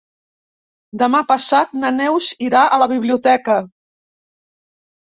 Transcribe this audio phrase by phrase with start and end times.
[1.01, 3.61] Demà passat na Neus irà a la biblioteca.